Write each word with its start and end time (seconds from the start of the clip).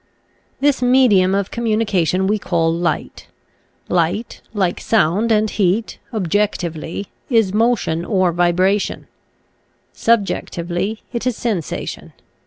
This 0.61 0.81
medium 0.81 1.35
of 1.35 1.51
communication 1.51 2.25
we 2.25 2.39
call 2.39 2.73
light. 2.73 3.27
Light, 3.87 4.41
like 4.51 4.81
sound 4.81 5.31
and 5.31 5.47
heat, 5.47 5.99
objectively, 6.11 7.09
is 7.29 7.53
motion 7.53 8.03
or 8.03 8.31
vibration; 8.31 9.05
subjectively, 9.93 11.03
it 11.13 11.27
is 11.27 11.37
sen 11.37 11.59
sation. 11.59 12.13